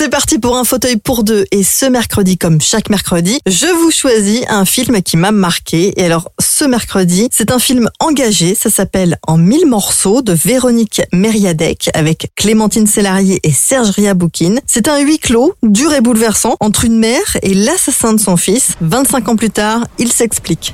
[0.00, 3.90] C'est parti pour un fauteuil pour deux et ce mercredi comme chaque mercredi, je vous
[3.90, 8.70] choisis un film qui m'a marqué et alors ce mercredi, c'est un film engagé, ça
[8.70, 14.60] s'appelle En mille morceaux de Véronique Mériadec avec Clémentine Sélarié et Serge Riaboukine.
[14.66, 18.76] C'est un huis clos, dur et bouleversant entre une mère et l'assassin de son fils.
[18.80, 20.72] 25 ans plus tard, il s'explique.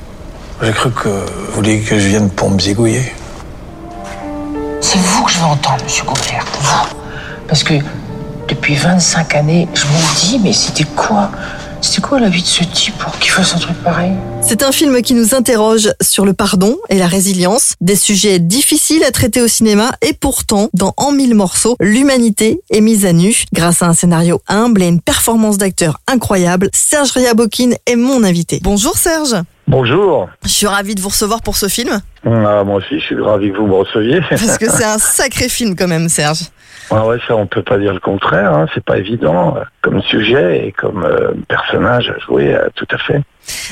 [0.63, 3.13] J'ai cru que vous vouliez que je vienne pour me zigouiller.
[4.81, 6.45] C'est vous que je veux entendre, monsieur Gobert.
[6.61, 6.97] Vous.
[7.49, 7.75] Parce que
[8.49, 11.31] depuis 25 années, je me dis, mais c'était quoi?
[11.83, 14.13] C'était quoi la vie de ce type pour qu'il fasse un truc pareil?
[14.41, 19.05] C'est un film qui nous interroge sur le pardon et la résilience, des sujets difficiles
[19.05, 23.45] à traiter au cinéma et pourtant, dans En mille morceaux, l'humanité est mise à nu.
[23.53, 28.61] Grâce à un scénario humble et une performance d'acteur incroyable, Serge Riaboukine est mon invité.
[28.63, 29.35] Bonjour Serge
[29.69, 30.29] Bonjour.
[30.45, 33.51] Je suis ravie de vous recevoir pour ce film, Ah, moi aussi, je suis ravi
[33.51, 34.21] que vous me receviez.
[34.31, 36.43] parce que c'est un sacré film quand même Serge.
[36.91, 38.53] Ah ouais, ça, on peut pas dire le contraire.
[38.53, 38.67] Hein.
[38.75, 42.99] C'est pas évident euh, comme sujet et comme euh, personnage à jouer, euh, tout à
[42.99, 43.23] fait.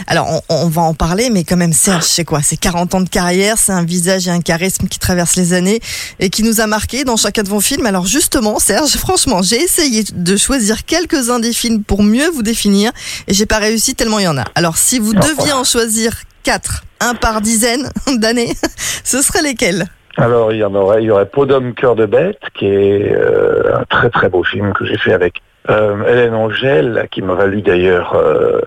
[0.07, 2.43] Alors, on, on va en parler, mais quand même, Serge, c'est quoi?
[2.43, 5.81] C'est 40 ans de carrière, c'est un visage et un charisme qui traversent les années
[6.19, 7.87] et qui nous a marqué dans chacun de vos films.
[7.87, 12.91] Alors, justement, Serge, franchement, j'ai essayé de choisir quelques-uns des films pour mieux vous définir
[13.29, 14.45] et j'ai pas réussi tellement il y en a.
[14.55, 18.55] Alors, si vous deviez en choisir quatre, un par dizaine d'années,
[19.05, 19.87] ce serait lesquels?
[20.17, 23.77] Alors, il y en aurait, il y aurait d'homme, cœur de bête, qui est euh,
[23.77, 27.63] un très très beau film que j'ai fait avec euh, Hélène Angèle, qui m'a valu
[27.63, 28.61] d'ailleurs euh,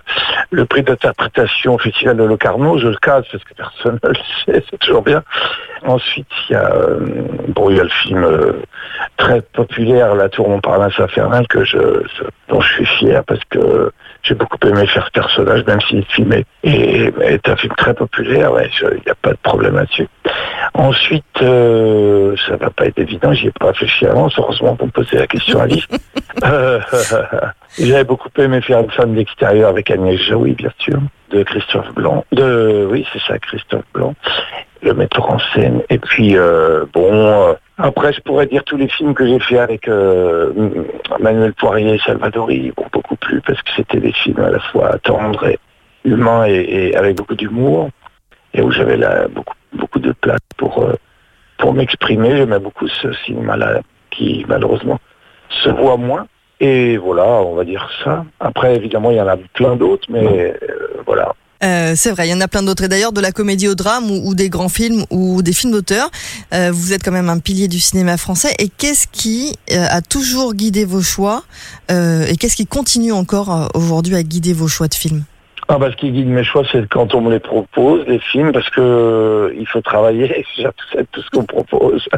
[0.50, 2.76] le prix d'interprétation au Festival de Locarno.
[2.78, 4.14] Je le casse parce que personne ne le
[4.44, 5.22] sait, c'est toujours bien.
[5.86, 6.98] Ensuite, il y a, euh,
[7.48, 8.52] bon, le film euh,
[9.16, 11.78] très populaire, La Tour Montparnasse infernale, que je,
[12.48, 13.92] dont je suis fier parce que
[14.22, 17.72] j'ai beaucoup aimé faire ce personnage, même si le film est, est, est un film
[17.76, 18.50] très populaire.
[18.82, 20.08] Il n'y a pas de problème là-dessus.
[20.78, 24.92] Ensuite, euh, ça va pas être évident, j'y ai pas réfléchi avant, heureusement pour me
[24.92, 25.86] poser la question à Alice.
[26.44, 26.78] Euh,
[27.78, 31.00] J'avais beaucoup aimé faire une femme d'extérieur avec Agnès Jaoui, bien sûr,
[31.30, 32.24] de Christophe Blanc.
[32.30, 34.14] De, oui, c'est ça, Christophe Blanc,
[34.82, 35.82] le metteur en scène.
[35.90, 39.58] Et puis, euh, bon, euh, après, je pourrais dire tous les films que j'ai fait
[39.58, 39.88] avec
[41.18, 45.48] Manuel Poirier et Salvadori, beaucoup plu parce que c'était des films à la fois tendres
[45.48, 45.58] et
[46.04, 47.90] humains et, et avec beaucoup d'humour
[48.54, 50.94] et où j'avais beaucoup, beaucoup de place pour, euh,
[51.58, 52.36] pour m'exprimer.
[52.36, 53.80] J'aimais beaucoup ce cinéma-là
[54.10, 54.98] qui, malheureusement,
[55.62, 56.26] se voit moins.
[56.60, 58.24] Et voilà, on va dire ça.
[58.40, 61.34] Après, évidemment, il y en a plein d'autres, mais euh, voilà.
[61.62, 62.84] Euh, c'est vrai, il y en a plein d'autres.
[62.84, 65.72] Et d'ailleurs, de la comédie au drame ou, ou des grands films ou des films
[65.72, 66.10] d'auteur,
[66.54, 68.54] euh, vous êtes quand même un pilier du cinéma français.
[68.58, 71.42] Et qu'est-ce qui a toujours guidé vos choix
[71.90, 75.24] et qu'est-ce qui continue encore aujourd'hui à guider vos choix de films?
[75.70, 78.52] Ah bah, ce qui guide mes choix, c'est quand on me les propose, les films,
[78.52, 82.08] parce que euh, il faut travailler, j'accepte tout ce qu'on propose.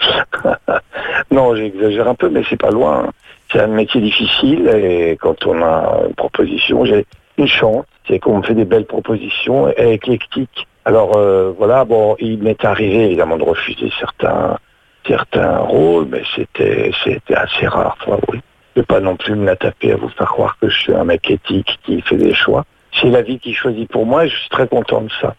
[1.32, 3.10] non, j'exagère un peu, mais c'est pas loin.
[3.50, 7.04] C'est un métier difficile et quand on a une proposition, j'ai
[7.36, 10.68] une chance, c'est qu'on me fait des belles propositions et éclectiques.
[10.84, 14.58] Alors euh, voilà, bon, il m'est arrivé évidemment de refuser certains
[15.06, 16.92] certains rôles, mais c'était
[17.34, 18.40] assez rare, fois, oui.
[18.78, 20.94] Je vais pas non plus me la taper à vous faire croire que je suis
[20.94, 22.64] un mec éthique qui fait des choix.
[23.00, 25.34] C'est la vie qui choisit pour moi et je suis très content de ça.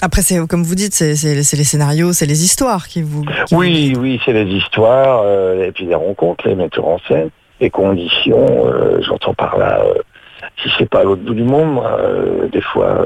[0.00, 3.24] Après, c'est comme vous dites, c'est les scénarios, c'est les histoires qui vous.
[3.46, 7.30] qui Oui, oui, c'est les histoires, euh, et puis les rencontres, les metteurs en scène,
[7.60, 9.94] les conditions, euh, j'entends par là, euh,
[10.62, 11.98] si c'est pas à l'autre bout du monde, moi,
[12.52, 12.96] des fois,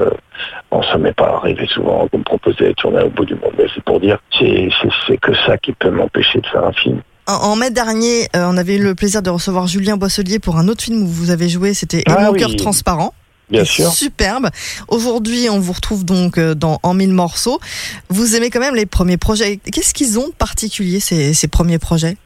[0.69, 3.53] bon, ça m'est pas arrivé souvent de me proposer de tourner au bout du monde,
[3.57, 7.01] mais c'est pour dire, c'est que ça qui peut m'empêcher de faire un film.
[7.29, 10.67] En, mai dernier, euh, on avait eu le plaisir de recevoir Julien Boisselier pour un
[10.67, 12.39] autre film où vous avez joué, c'était Et Ah mon oui.
[12.39, 13.13] cœur transparent.
[13.51, 13.91] Bien Et sûr.
[13.91, 14.49] Superbe.
[14.87, 17.59] Aujourd'hui, on vous retrouve donc euh, dans En mille morceaux.
[18.09, 19.57] Vous aimez quand même les premiers projets.
[19.57, 22.17] Qu'est-ce qu'ils ont de particulier, ces, ces premiers projets?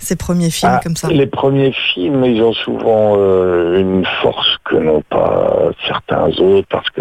[0.00, 1.08] Ces premiers films Ah, comme ça?
[1.08, 6.88] Les premiers films, ils ont souvent euh, une force que n'ont pas certains autres, parce
[6.90, 7.00] que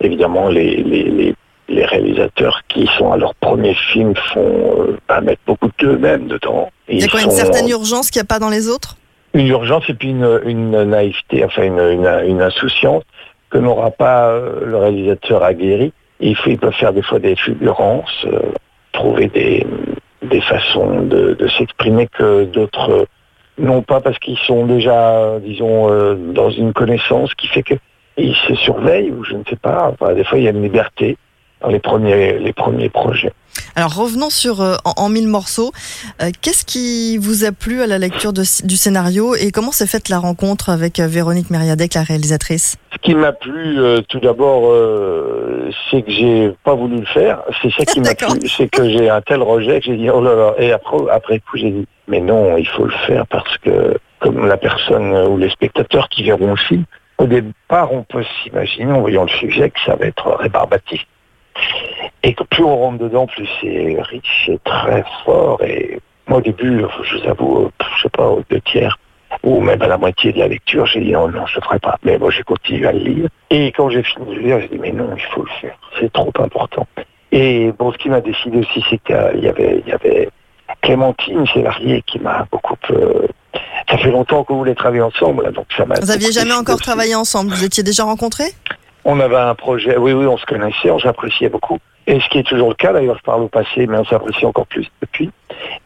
[0.00, 1.34] évidemment les, les, les,
[1.68, 6.70] les réalisateurs qui sont à leur premier film font euh, bah, mettre beaucoup d'eux-mêmes dedans.
[6.88, 8.96] Il y a quoi, une certaine urgence qu'il n'y a pas dans les autres?
[9.34, 13.02] Une urgence et puis une, une naïveté, enfin une, une, une insouciance
[13.50, 15.92] que n'aura pas euh, le réalisateur aguerri.
[16.20, 18.40] Il, faut, il peut faire des fois des fulgurances, euh,
[18.92, 19.66] trouver des,
[20.22, 23.04] des façons de, de s'exprimer que d'autres euh,
[23.58, 25.88] n'ont pas parce qu'ils sont déjà, disons,
[26.32, 29.92] dans une connaissance qui fait qu'ils se surveillent ou je ne sais pas.
[29.92, 31.16] Enfin, des fois, il y a une liberté
[31.60, 33.32] dans les premiers, les premiers projets.
[33.74, 35.72] Alors revenons sur euh, en, en mille morceaux.
[36.22, 39.86] Euh, Qu'est-ce qui vous a plu à la lecture de- du scénario et comment s'est
[39.86, 42.76] faite la rencontre avec euh, Véronique Mériadec, la réalisatrice?
[42.92, 44.72] Ce qui m'a plu, euh, tout d'abord,
[45.90, 47.40] c'est que j'ai pas voulu le faire.
[47.62, 50.20] C'est ça qui m'a plu, c'est que j'ai un tel rejet que j'ai dit oh
[50.22, 50.54] là là.
[50.58, 54.46] Et après, après coup, j'ai dit mais non, il faut le faire parce que comme
[54.46, 56.84] la personne ou les spectateurs qui verront le film,
[57.18, 61.04] au départ, on peut s'imaginer en voyant le sujet que ça va être rébarbatif.
[62.22, 65.62] Et que plus on rentre dedans, plus c'est riche et très fort.
[65.62, 68.98] Et moi, au début, je vous avoue, euh, je sais pas, aux deux tiers,
[69.42, 71.78] ou même à la moitié de la lecture, j'ai dit non, non, je ne ferai
[71.78, 71.96] pas.
[72.02, 73.28] Mais moi, j'ai continué à le lire.
[73.50, 75.78] Et quand j'ai fini de le lire, j'ai dit mais non, il faut le faire.
[75.98, 76.86] C'est trop important.
[77.30, 80.28] Et bon, ce qui m'a décidé aussi, c'est qu'il y avait, il y avait
[80.82, 82.76] Clémentine Célarier qui m'a beaucoup.
[82.90, 83.26] euh,
[83.90, 85.94] ça fait longtemps qu'on voulait travailler ensemble, là, donc ça m'a.
[86.00, 86.84] Vous aviez beaucoup jamais encore aussi.
[86.84, 88.52] travaillé ensemble Vous étiez déjà rencontrés?
[89.10, 91.78] On avait un projet, oui, oui, on se connaissait, on s'appréciait beaucoup.
[92.06, 94.44] Et ce qui est toujours le cas, d'ailleurs, je parle au passé, mais on s'apprécie
[94.44, 95.30] encore plus depuis.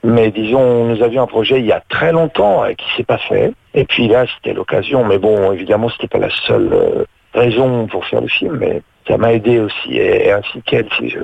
[0.02, 3.18] Mais disons, nous avions un projet il y a très longtemps euh, qui s'est pas
[3.18, 3.52] fait.
[3.74, 5.04] Et puis là, c'était l'occasion.
[5.04, 9.16] Mais bon, évidemment, c'était pas la seule euh, raison pour faire le film, mais ça
[9.16, 11.18] m'a aidé aussi, et, et ainsi qu'elle, si je,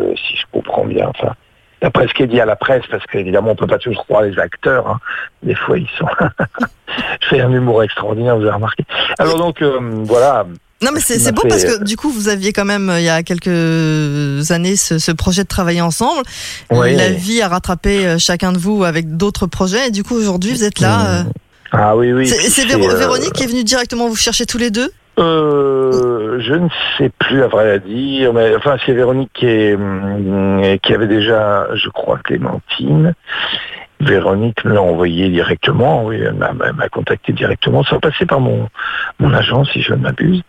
[0.52, 1.08] comprends bien.
[1.08, 1.34] Enfin,
[1.82, 4.22] d'après ce qui est dit à la presse, parce qu'évidemment, on peut pas toujours croire
[4.22, 4.86] les acteurs.
[4.86, 5.00] hein.
[5.42, 6.06] Des fois, ils sont.
[7.28, 8.84] fais un humour extraordinaire, vous avez remarqué.
[9.18, 10.46] Alors donc, euh, voilà.
[10.80, 13.08] Non mais c'est beau parce que du coup vous aviez quand même euh, il y
[13.08, 16.22] a quelques années ce, ce projet de travailler ensemble.
[16.70, 16.94] Oui.
[16.94, 20.52] La vie a rattrapé euh, chacun de vous avec d'autres projets et du coup aujourd'hui
[20.52, 21.06] vous êtes là.
[21.08, 21.22] euh,
[21.72, 22.28] Ah oui, oui.
[22.28, 24.90] C'est Véro- euh, Véronique qui est venue directement vous chercher tous les deux?
[25.18, 30.62] Euh, je ne sais plus à vrai dire, mais enfin c'est Véronique qui, est, hum,
[30.80, 33.14] qui avait déjà, je crois, Clémentine.
[34.00, 38.68] Véronique me l'a envoyé directement, oui, elle m'a contacté directement, ça passait par mon,
[39.18, 40.42] mon agent si je ne m'abuse.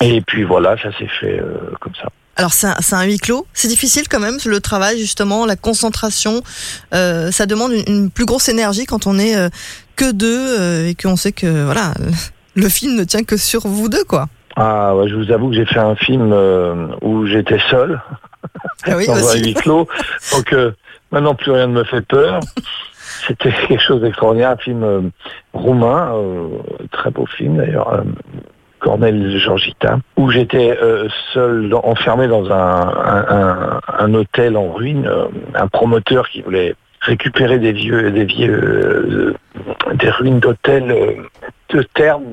[0.00, 2.08] Et puis voilà, ça s'est fait euh, comme ça.
[2.36, 5.56] Alors c'est un, c'est un huis clos, c'est difficile quand même le travail justement, la
[5.56, 6.42] concentration,
[6.92, 9.48] euh, ça demande une, une plus grosse énergie quand on est euh,
[9.94, 11.94] que deux euh, et qu'on sait que voilà
[12.56, 14.26] le film ne tient que sur vous deux quoi.
[14.56, 18.00] Ah ouais, je vous avoue que j'ai fait un film euh, où j'étais seul.
[18.84, 19.88] Ah oui, dans un huis clos.
[20.32, 20.72] Donc euh,
[21.14, 22.40] maintenant plus rien ne me fait peur.
[23.26, 25.00] C'était quelque chose d'extraordinaire, un film euh,
[25.54, 26.48] roumain, euh,
[26.90, 28.02] très beau film d'ailleurs, euh,
[28.80, 30.78] Cornel Georgita, où j'étais
[31.32, 35.10] seul, enfermé dans un, un, hôtel en ruine,
[35.54, 39.36] un promoteur qui voulait récupérer des vieux, des vieux,
[39.94, 40.94] des ruines d'hôtels
[41.82, 42.32] terme.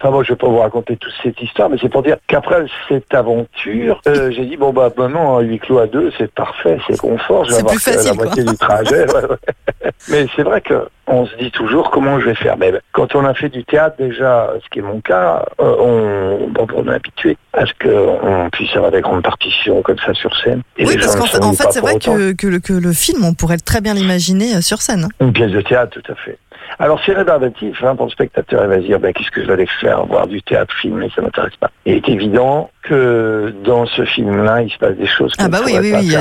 [0.00, 2.64] Enfin moi je vais pas vous raconter toute cette histoire, mais c'est pour dire qu'après
[2.88, 6.98] cette aventure, euh, j'ai dit bon bah maintenant huis clos à deux c'est parfait, c'est
[6.98, 8.24] confort, je vais avoir la facile, quoi.
[8.24, 9.06] moitié du trajet.
[9.12, 9.90] ouais, ouais.
[10.10, 12.56] Mais c'est vrai que on se dit toujours comment je vais faire.
[12.56, 16.48] Mais quand on a fait du théâtre déjà, ce qui est mon cas, euh, on,
[16.48, 20.34] bon, on est habitué à ce qu'on puisse avoir des grandes partitions comme ça sur
[20.38, 20.62] scène.
[20.78, 23.58] Et Oui parce qu'en fait, c'est vrai que, que, le, que le film on pourrait
[23.58, 25.04] très bien l'imaginer euh, sur scène.
[25.04, 25.08] hein.
[25.20, 26.38] Une pièce de théâtre, tout à fait.
[26.78, 29.46] Alors c'est rébarbatif hein, pour le spectateur, il va se dire ben, qu'est-ce que je
[29.46, 31.70] vais aller faire, voir du théâtre filmé, ça m'intéresse pas.
[31.86, 35.64] Il est évident que dans ce film-là, il se passe des choses Ah bah ne
[35.66, 36.16] oui, oui, oui.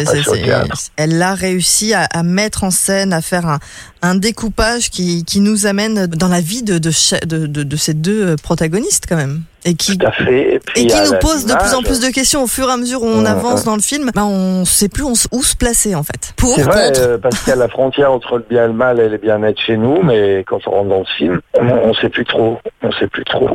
[0.97, 3.59] elle a réussi à, à mettre en scène, à faire un,
[4.01, 7.75] un découpage qui, qui nous amène dans la vie de, de, cha- de, de, de
[7.75, 9.41] ces deux euh, protagonistes quand même.
[9.63, 10.55] Et qui, Tout à fait.
[10.55, 12.77] Et, puis, qui nous pose de plus en plus de questions au fur et à
[12.77, 14.09] mesure où on Ouais, avance dans le film.
[14.15, 16.33] Ben on sait plus où se placer en fait.
[16.35, 17.01] Pour, C'est vrai, contre.
[17.03, 19.17] euh, parce qu'il y a la frontière entre le bien et le mal et le
[19.19, 22.57] bien-être chez nous, mais quand on rentre dans le film, on, on sait plus trop.
[22.81, 23.51] On sait plus trop.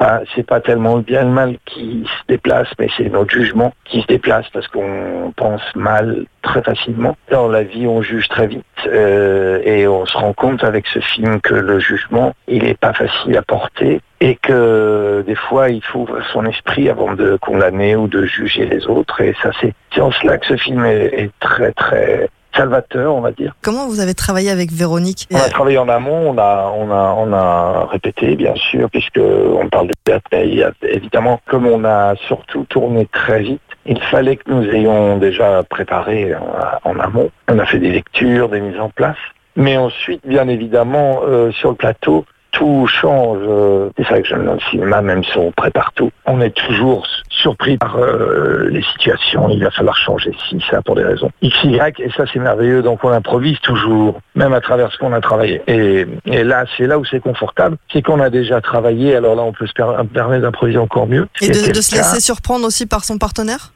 [0.00, 2.32] Enfin, c'est pas tellement le bien et le mal qui se
[2.78, 7.16] mais c'est notre jugement qui se déplace parce qu'on pense mal très facilement.
[7.30, 11.00] Dans la vie, on juge très vite euh, et on se rend compte avec ce
[11.00, 15.82] film que le jugement, il est pas facile à porter et que des fois, il
[15.82, 19.20] faut son esprit avant de condamner ou de juger les autres.
[19.20, 23.20] Et ça, c'est c'est en cela que ce film est, est très, très salvateur, on
[23.20, 23.54] va dire.
[23.62, 27.14] Comment vous avez travaillé avec Véronique On a travaillé en amont, on a, on a,
[27.18, 30.48] on a répété, bien sûr, puisque on parle de théâtre, mais
[30.82, 36.34] évidemment, comme on a surtout tourné très vite, il fallait que nous ayons déjà préparé
[36.34, 37.30] en, en amont.
[37.48, 39.16] On a fait des lectures, des mises en place.
[39.56, 43.38] Mais ensuite, bien évidemment, euh, sur le plateau, tout change.
[43.42, 46.10] euh, C'est ça que j'aime dans le cinéma, même si on prépare tout.
[46.26, 47.06] On est toujours
[47.44, 49.48] surpris par euh, les situations.
[49.50, 52.00] Il va falloir changer ci, ça pour des raisons X, Y.
[52.00, 52.82] Et ça, c'est merveilleux.
[52.82, 55.56] Donc on improvise toujours, même à travers ce qu'on a travaillé.
[55.66, 57.76] Et, et là, c'est là où c'est confortable.
[57.92, 59.14] C'est qu'on a déjà travaillé.
[59.20, 61.26] Alors là, on peut se per- permettre d'improviser encore mieux.
[61.42, 63.72] Et de, se laisser surprendre aussi par son partenaire?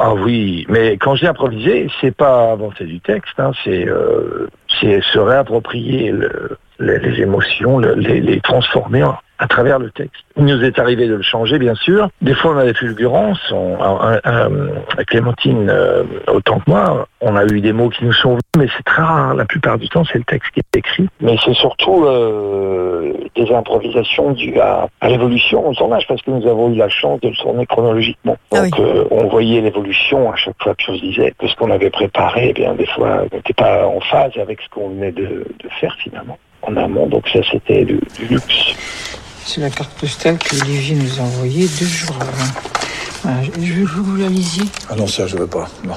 [0.00, 4.48] Ah oui, mais quand j'ai improvisé, c'est pas inventer du texte, hein, c'est euh,
[4.78, 9.90] c'est se réapproprier le- les, les émotions, le- les, les transformer en- à travers le
[9.90, 10.22] texte.
[10.36, 12.08] Il nous est arrivé de le changer, bien sûr.
[12.22, 13.52] Des fois, on a des fulgurances.
[13.52, 18.04] On, un- un- un- Clémentine, euh, autant que moi, on a eu des mots qui
[18.04, 19.34] nous sont venus, mais c'est très rare.
[19.34, 21.08] La plupart du temps, c'est le texte qui est écrit.
[21.20, 26.46] Mais c'est surtout euh, des improvisations dues à, à l'évolution au tournage, parce que nous
[26.46, 28.36] avons eu la chance de le tourner chronologiquement.
[28.52, 31.54] Ah Donc, euh, on voyait l'évolution à chaque fois que on se disait que ce
[31.56, 35.12] qu'on avait préparé, eh bien, des fois, n'était pas en phase avec ce qu'on venait
[35.12, 37.06] de, de faire finalement en amont.
[37.06, 39.15] Donc ça, c'était du, du luxe.
[39.46, 43.40] C'est la carte postale que Olivier nous a envoyée deux jours avant.
[43.60, 44.64] Je veux que vous la lisiez.
[44.90, 45.68] Ah non, ça, je veux pas.
[45.84, 45.94] Non.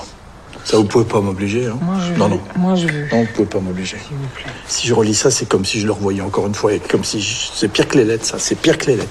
[0.63, 1.65] Ça, vous pouvez pas m'obliger.
[1.67, 1.77] Hein.
[1.81, 2.35] Moi, je non, veux.
[2.35, 2.41] non.
[2.57, 3.07] Moi, je veux.
[3.11, 3.97] Non, vous pouvez pas m'obliger.
[3.97, 4.45] S'il vous plaît.
[4.67, 6.73] Si je relis ça, c'est comme si je le revoyais encore une fois.
[6.73, 8.37] Et comme si je- c'est pire que les lettres, ça.
[8.39, 9.09] C'est pire que les lettres.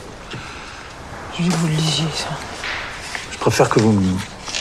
[1.37, 2.29] Je veux que vous le lisiez, ça.
[3.33, 4.03] Je préfère que vous me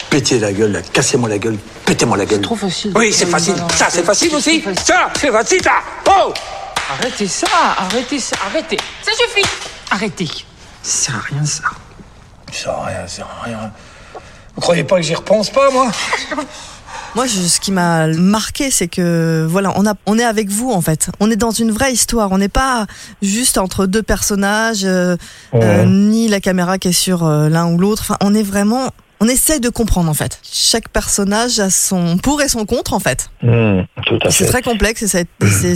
[0.10, 0.81] pétiez la gueule, là.
[0.81, 2.41] Cassez-moi la gueule, pétez-moi la gueule.
[2.41, 2.93] Trop facile.
[2.96, 3.55] Oui, c'est facile.
[3.75, 4.63] Ça, c'est facile aussi.
[4.84, 5.72] Ça, c'est facile, ça.
[6.10, 6.34] Oh
[6.89, 8.77] Arrêtez ça, arrêtez ça, arrêtez.
[9.03, 9.46] Ça suffit.
[9.91, 10.27] Arrêtez.
[10.84, 11.63] Ça sert à rien, ça.
[12.51, 13.72] Ça sert à rien, ça sert à rien.
[14.56, 15.91] Vous croyez pas que j'y repense pas, moi?
[17.15, 20.72] Moi, je- ce qui m'a marqué, c'est que voilà, on a, on est avec vous
[20.72, 21.10] en fait.
[21.20, 22.32] On est dans une vraie histoire.
[22.32, 22.86] On n'est pas
[23.22, 25.17] juste entre deux personnages, euh,
[25.56, 28.03] euh, ni la caméra qui est sur euh, l'un ou l'autre.
[28.03, 28.89] Enfin, on est vraiment,
[29.20, 30.40] on essaie de comprendre en fait.
[30.44, 33.30] Chaque personnage a son pour et son contre en fait.
[33.42, 33.82] Mmh,
[34.30, 35.08] C'est très complexe et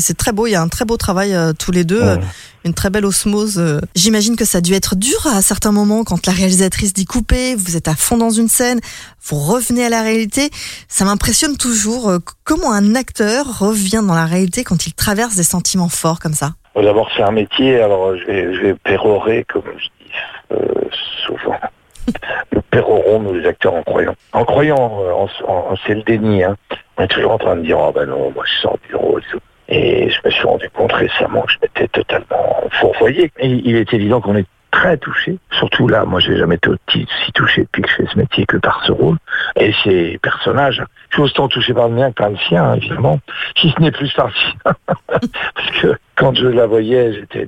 [0.02, 0.48] c'est- très beau.
[0.48, 2.18] Il y a un très beau travail euh, tous les deux, euh,
[2.66, 3.58] une très belle osmose.
[3.58, 3.80] euh.
[3.96, 7.56] J'imagine que ça a dû être dur à certains moments quand la réalisatrice dit couper,
[7.56, 8.80] vous êtes à fond dans une scène,
[9.24, 10.50] vous revenez à la réalité.
[10.88, 12.12] Ça m'impressionne toujours
[12.44, 16.54] comment un acteur revient dans la réalité quand il traverse des sentiments forts comme ça.
[16.76, 20.12] D'abord, c'est un métier, alors je vais, je vais pérorer, comme je dis
[21.26, 21.58] souvent.
[22.54, 24.16] Nous pérorons, nous les acteurs, en croyant.
[24.34, 26.44] En croyant, euh, c'est le déni.
[26.44, 26.56] Hein.
[26.98, 29.22] On est toujours en train de dire, oh ben non, moi je sors du rôle.
[29.68, 33.32] et je me suis rendu compte récemment que je m'étais totalement fourvoyé.
[33.40, 35.38] Et il est évident qu'on est très touché.
[35.52, 38.46] Surtout là, moi j'ai jamais été aussi si touché depuis que je fais ce métier
[38.46, 39.18] que par ce rôle.
[39.58, 42.76] Et ces personnages, je suis autant touché par le mien que par le sien, hein,
[42.76, 43.20] évidemment.
[43.58, 44.54] Si ce n'est plus par le sien.
[45.08, 47.48] Parce que quand je la voyais, j'étais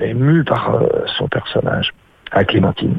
[0.00, 1.92] ému par euh, son personnage,
[2.32, 2.98] à Clémentine.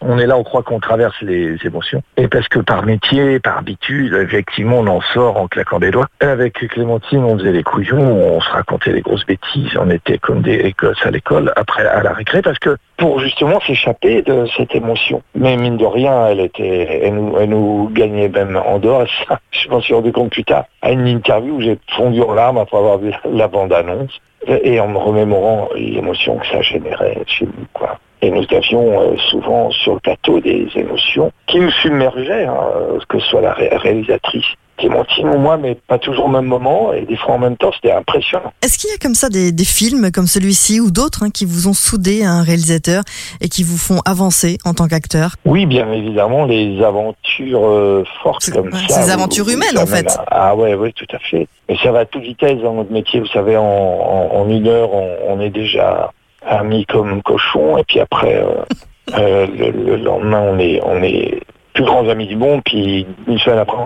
[0.00, 2.02] On est là, on croit qu'on traverse les émotions.
[2.16, 6.06] Et parce que par métier, par habitude, effectivement, on en sort en claquant des doigts.
[6.20, 10.18] Et avec Clémentine, on faisait les couillons, on se racontait des grosses bêtises, on était
[10.18, 14.46] comme des gosses à l'école, après à la récré, parce que pour justement s'échapper de
[14.56, 15.22] cette émotion.
[15.34, 19.06] Mais mine de rien, elle était, elle nous, elle nous gagnait même en dehors.
[19.26, 22.34] Ça, je m'en suis rendu compte plus tard, à une interview où j'ai fondu en
[22.34, 27.46] larmes après avoir vu la bande-annonce et en me remémorant l'émotion que ça générait chez
[27.46, 27.98] nous, quoi.
[28.22, 32.98] Et nous avions euh, souvent sur le plateau des émotions qui nous submergeaient, hein, euh,
[33.08, 34.44] que ce soit la ré- réalisatrice
[34.76, 37.72] Clémentine ou moi, mais pas toujours au même moment, et des fois en même temps,
[37.74, 38.52] c'était impressionnant.
[38.62, 41.44] Est-ce qu'il y a comme ça des, des films comme celui-ci ou d'autres hein, qui
[41.46, 43.02] vous ont soudé à un réalisateur
[43.40, 45.32] et qui vous font avancer en tant qu'acteur?
[45.44, 49.02] Oui, bien évidemment, les aventures euh, fortes comme ouais, ça.
[49.02, 50.06] ces aventures humaines, en fait.
[50.16, 51.48] à- Ah ouais, oui, tout à fait.
[51.68, 53.18] Et ça va à toute vitesse dans notre métier.
[53.18, 57.84] Vous savez, en, en- en une heure, on, on est déjà amis comme cochon, et
[57.84, 58.64] puis après, euh,
[59.18, 61.40] euh, le, le lendemain, on est, on est
[61.74, 63.78] plus grands amis du monde, puis une semaine après,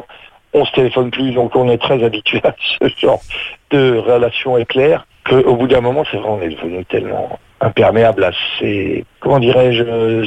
[0.54, 3.21] on se téléphone plus, donc on est très habitué à ce genre
[3.71, 8.32] de relation éclair qu'au bout d'un moment, c'est vrai, on est devenu tellement imperméable à
[8.59, 10.26] ces, comment dirais-je,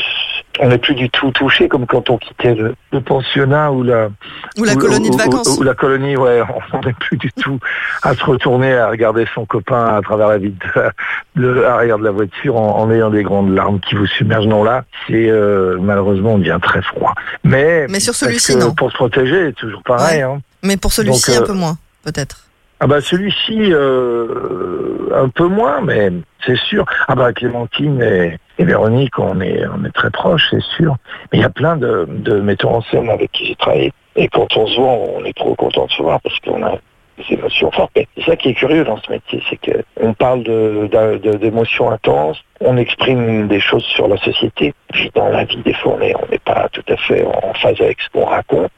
[0.60, 4.10] on n'est plus du tout touché comme quand on quittait le, le pensionnat ou la,
[4.58, 6.42] ou la colonie de ou- vacances Ou, la colonie, ouais,
[6.74, 7.60] on n'est plus du tout
[8.04, 10.66] à se retourner, à regarder son copain à travers la vitre
[11.36, 14.48] de, de l'arrière de la voiture en, en ayant des grandes larmes qui vous submergent.
[14.48, 17.14] Non, là, c'est euh, malheureusement on devient très froid.
[17.44, 18.74] Mais, Mais sur celui-ci, non.
[18.74, 20.18] Pour se protéger, toujours pareil.
[20.18, 20.24] Ouais.
[20.24, 20.40] Hein.
[20.64, 22.42] Mais pour celui-ci, Donc, euh, un peu moins, peut-être.
[22.80, 26.12] Ah bah celui-ci euh, un peu moins, mais
[26.46, 26.86] c'est sûr.
[27.08, 30.96] Ah bah Clémentine et, et Véronique, on est très proches, c'est sûr.
[31.32, 33.92] Mais il y a plein de, de metteurs en scène avec qui j'ai travaillé.
[34.16, 36.78] Et quand on se voit, on est trop content de se voir parce qu'on a
[37.18, 37.92] des émotions fortes.
[37.96, 42.78] C'est ça qui est curieux dans ce métier, c'est que on parle d'émotions intenses, on
[42.78, 44.74] exprime des choses sur la société.
[44.94, 48.02] Puis dans la vie, des fois, on n'est pas tout à fait en phase avec
[48.02, 48.72] ce qu'on raconte.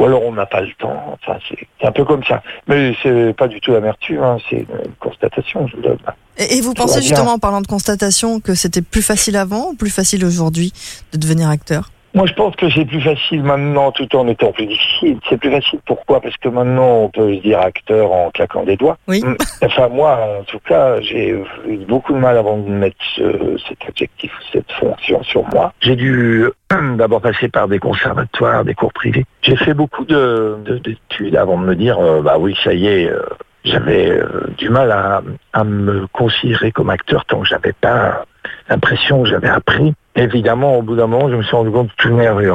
[0.00, 1.18] Ou alors on n'a pas le temps.
[1.22, 2.42] Enfin, c'est un peu comme ça.
[2.66, 5.98] Mais c'est pas du tout l'amertume, hein, c'est une constatation, je vous donne.
[6.38, 9.74] Et, et vous pensez justement, en parlant de constatation, que c'était plus facile avant ou
[9.74, 10.72] plus facile aujourd'hui
[11.12, 11.90] de devenir acteur?
[12.12, 15.18] Moi, je pense que c'est plus facile maintenant, tout en étant plus difficile.
[15.28, 15.78] C'est plus facile.
[15.86, 16.20] Pourquoi?
[16.20, 18.98] Parce que maintenant, on peut se dire acteur en claquant des doigts.
[19.06, 19.22] Oui.
[19.24, 19.36] Mm.
[19.64, 23.78] Enfin, moi, en tout cas, j'ai eu beaucoup de mal avant de mettre ce- cet
[23.88, 25.72] adjectif, cette fonction sur moi.
[25.80, 26.46] J'ai dû
[26.96, 29.24] d'abord passer par des conservatoires, des cours privés.
[29.42, 32.86] J'ai fait beaucoup de- de- d'études avant de me dire, euh, bah oui, ça y
[32.88, 33.08] est.
[33.08, 33.22] euh,
[33.62, 35.20] j'avais euh, du mal à,
[35.52, 38.24] à me considérer comme acteur tant que j'avais pas
[38.70, 39.92] l'impression que j'avais appris.
[40.16, 42.52] Évidemment, au bout d'un moment, je me suis rendu compte tout merveilleux.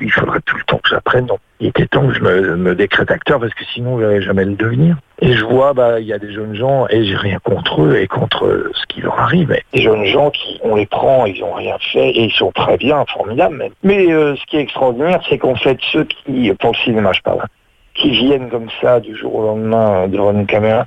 [0.00, 1.26] Il faudrait tout le temps que j'apprenne.
[1.58, 4.54] Il était temps que je me, décrète acteur parce que sinon, je n'allais jamais le
[4.54, 4.96] devenir.
[5.20, 7.96] Et je vois, bah, il y a des jeunes gens et j'ai rien contre eux
[7.96, 9.56] et contre euh, ce qui leur arrive.
[9.72, 12.76] Des jeunes gens qui, on les prend, ils ont rien fait et ils sont très
[12.76, 13.72] bien, formidables même.
[13.82, 17.22] Mais euh, ce qui est extraordinaire, c'est qu'en fait, ceux qui, pour le cinéma, je
[17.22, 17.48] parle, hein,
[17.94, 20.86] qui viennent comme ça du jour au lendemain euh, devant une caméra,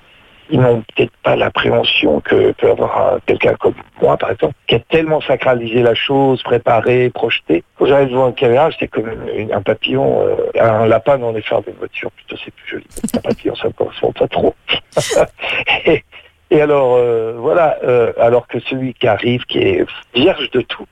[0.51, 4.79] ils n'ont peut-être pas l'appréhension que peut avoir quelqu'un comme moi, par exemple, qui a
[4.79, 7.63] tellement sacralisé la chose, préparé, projeté.
[7.77, 9.09] Quand j'arrive devant une caméra, j'étais comme
[9.51, 12.11] un papillon, euh, un lapin dans les phares d'une voiture.
[12.11, 12.85] Plutôt, c'est plus joli.
[13.15, 14.53] Un papillon, ça ne correspond pas trop.
[15.85, 16.03] et,
[16.51, 20.85] et alors, euh, voilà, euh, alors que celui qui arrive, qui est vierge de tout,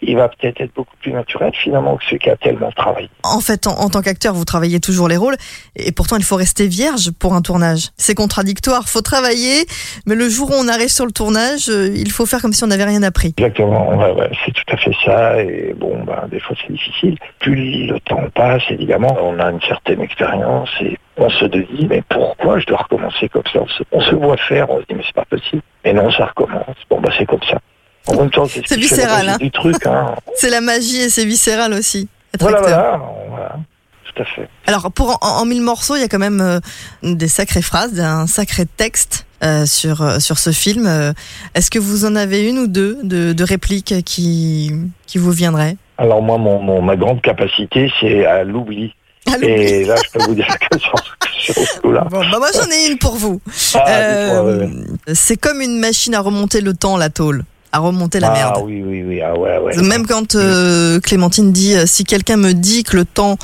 [0.00, 3.08] il va peut-être être beaucoup plus naturel finalement que celui qui a tellement travaillé.
[3.22, 5.36] En fait, en, en tant qu'acteur, vous travaillez toujours les rôles,
[5.76, 7.90] et pourtant il faut rester vierge pour un tournage.
[7.96, 9.66] C'est contradictoire, faut travailler,
[10.06, 12.64] mais le jour où on arrive sur le tournage, euh, il faut faire comme si
[12.64, 13.34] on n'avait rien appris.
[13.36, 15.42] Exactement, ouais, ouais, c'est tout à fait ça.
[15.42, 17.16] Et bon, ben, des fois c'est difficile.
[17.40, 22.02] Plus le temps passe, évidemment, on a une certaine expérience et on se dit, mais
[22.08, 23.60] pourquoi je dois recommencer comme ça?
[23.60, 25.62] On se, on se voit faire, on se dit, mais c'est pas possible.
[25.84, 26.76] Mais non, ça recommence.
[26.88, 27.58] Bon, bah c'est comme ça.
[28.06, 29.38] En même temps, c'est viscéral, hein.
[29.86, 30.14] Hein.
[30.36, 32.08] C'est la magie et c'est viscéral aussi.
[32.40, 33.56] voilà, voilà, voilà,
[34.04, 34.48] tout à fait.
[34.66, 36.60] Alors, pour en, en mille morceaux, il y a quand même euh,
[37.02, 41.14] des sacrées phrases, un sacré texte euh, sur euh, sur ce film.
[41.54, 44.72] Est-ce que vous en avez une ou deux de, de répliques qui
[45.06, 45.76] qui vous viendraient?
[45.98, 48.92] Alors moi, mon, mon- ma grande capacité, c'est à l'oubli.
[49.40, 50.94] Et là, je peux vous dire que sur,
[51.38, 52.04] sur ce coup-là.
[52.10, 53.40] Bon, bah moi j'en ai une pour vous.
[53.74, 55.14] Ah, dites-moi, ouais, ouais.
[55.14, 58.62] c'est comme une machine à remonter le temps, la tôle, à remonter la ah merde.
[58.64, 59.82] oui, oui, oui, ah ouais, ouais.
[59.82, 63.38] Même quand euh, Clémentine dit euh, si quelqu'un me dit que le temps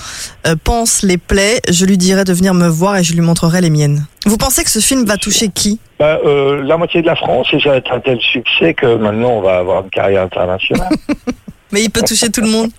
[0.47, 3.63] euh, pense les plaies, je lui dirai de venir me voir et je lui montrerai
[3.63, 4.07] les miennes.
[4.27, 5.81] Vous pensez que ce film va toucher qui?
[5.99, 9.31] Bah, la moitié de la France, et ça va être un tel succès que maintenant
[9.31, 10.91] on va avoir une carrière internationale.
[11.73, 12.71] Mais il peut toucher tout le monde?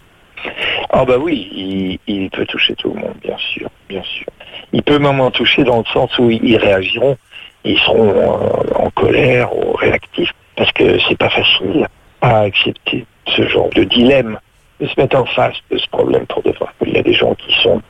[0.92, 4.28] ah bah oui, il, il peut toucher tout le monde, bien sûr, bien sûr.
[4.72, 7.18] Il peut même en toucher dans le sens où ils réagiront,
[7.66, 8.40] ils seront
[8.76, 11.88] en colère ou réactifs, parce que c'est pas facile
[12.22, 14.38] à accepter ce genre de dilemme,
[14.82, 16.68] de se mettre en face de ce problème pour de vrai.
[16.86, 17.82] Il y a des gens qui sont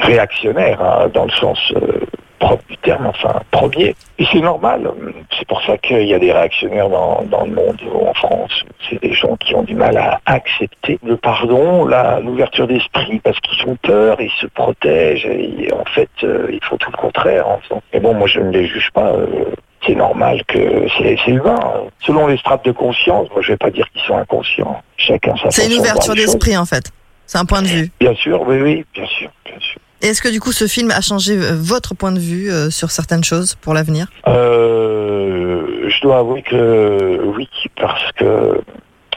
[0.00, 2.00] réactionnaires, hein, dans le sens euh,
[2.40, 3.94] propre du terme, enfin premier.
[4.18, 4.90] Et c'est normal.
[5.38, 8.64] C'est pour ça qu'il y a des réactionnaires dans, dans le monde en France.
[8.90, 11.84] C'est des gens qui ont du mal à accepter le pardon,
[12.24, 15.26] l'ouverture d'esprit, parce qu'ils ont peur, ils se protègent.
[15.26, 17.46] Et en fait, euh, ils font tout le contraire.
[17.92, 19.12] Mais bon, moi, je ne les juge pas.
[19.12, 19.54] euh,
[19.86, 21.58] c'est normal que c'est humain.
[22.00, 24.82] Selon les strates de conscience, moi, je vais pas dire qu'ils sont inconscients.
[24.96, 26.90] Chacun sa C'est une ouverture d'esprit en fait.
[27.26, 27.90] C'est un point de vue.
[28.00, 29.80] Bien sûr, oui, oui, bien sûr, bien sûr.
[30.00, 32.70] Et est-ce que du coup ce film a changé euh, votre point de vue euh,
[32.70, 34.06] sur certaines choses pour l'avenir?
[34.28, 38.60] Euh, je dois avouer que oui, parce que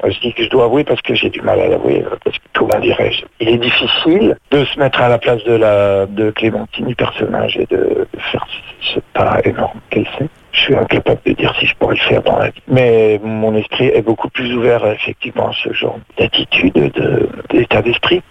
[0.04, 2.38] je dis que je dois avouer parce que j'ai du mal à l'avouer, euh, parce
[2.38, 6.32] que comment dirais-je Il est difficile de se mettre à la place de la de
[6.32, 8.46] Clémentine du personnage et de, de faire
[8.82, 10.30] ce pas énorme qu'elle fait.
[10.54, 12.62] Je suis incapable de dire si je pourrais le faire dans la vie.
[12.68, 18.22] Mais mon esprit est beaucoup plus ouvert effectivement à ce genre d'attitude, de- d'état d'esprit.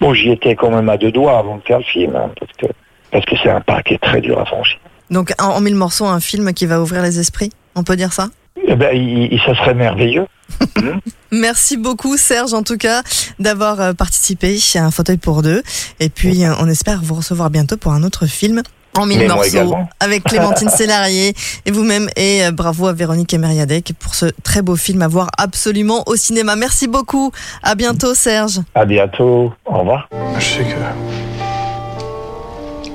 [0.00, 2.52] Bon, j'y étais quand même à deux doigts avant de faire le film, hein, parce
[2.52, 2.66] que
[3.12, 4.78] parce que c'est un pas qui est très dur à franchir.
[5.10, 8.12] Donc en, en mille morceaux, un film qui va ouvrir les esprits On peut dire
[8.12, 8.28] ça?
[8.66, 10.26] Eh ben, il, il- ça serait merveilleux.
[11.30, 13.02] Merci beaucoup Serge en tout cas
[13.38, 15.62] d'avoir euh, participé à un fauteuil pour deux.
[16.00, 18.62] Et puis euh, on espère vous recevoir bientôt pour un autre film.
[18.96, 19.88] En mille Mais morceaux également.
[20.00, 21.34] avec Clémentine Sélarié
[21.66, 25.28] et vous-même et euh, bravo à Véronique Emeriadec pour ce très beau film à voir
[25.38, 26.56] absolument au cinéma.
[26.56, 27.30] Merci beaucoup.
[27.62, 28.60] À bientôt Serge.
[28.74, 29.52] À bientôt.
[29.66, 30.08] Au revoir.
[30.38, 30.74] Je sais que.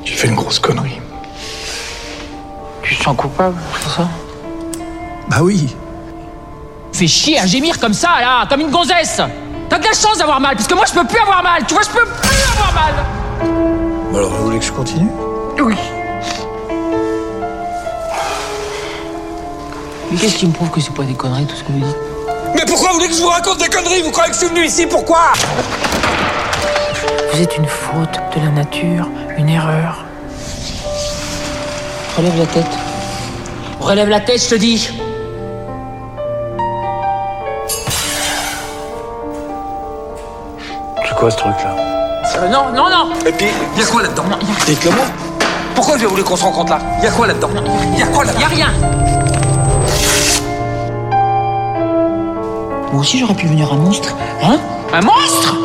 [0.03, 0.99] J'ai fait une grosse connerie.
[2.83, 4.07] Tu te sens coupable pour ça?
[5.29, 5.73] Bah oui.
[6.93, 9.21] Fais chier à gémir comme ça, là, comme une gonzesse
[9.69, 11.73] T'as de la chance d'avoir mal, parce que moi je peux plus avoir mal, tu
[11.73, 12.93] vois, je peux plus avoir mal
[14.11, 15.07] Bah alors, vous voulez que je continue?
[15.63, 15.75] Oui.
[20.11, 21.95] Mais qu'est-ce qui me prouve que c'est pas des conneries tout ce que vous dites?
[22.55, 24.01] Mais pourquoi vous voulez que je vous raconte des conneries?
[24.01, 25.31] Vous croyez que je suis venu ici Pourquoi
[27.33, 30.03] Vous êtes une faute de la nature, une erreur.
[32.17, 32.77] Relève la tête.
[33.79, 34.89] Relève la tête, je te dis
[41.07, 41.75] Je quoi ce truc-là?
[42.37, 43.47] Euh, non, non, non Et puis,
[43.77, 44.23] y a quoi là-dedans?
[44.29, 45.05] Non, y a- Dites-le moi.
[45.75, 46.79] Pourquoi je vais voulu qu'on se rencontre là?
[47.01, 47.49] Y a quoi là-dedans?
[47.97, 48.67] Y a quoi là Y a rien.
[52.91, 54.15] Moi aussi, j'aurais pu devenir un monstre.
[54.43, 54.59] Hein?
[54.93, 55.55] Un monstre?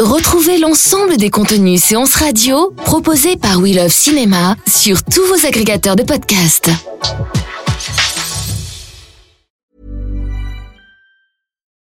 [0.00, 5.96] Retrouvez l'ensemble des contenus séances radio proposés par We Love Cinéma sur tous vos agrégateurs
[5.96, 6.70] de podcasts.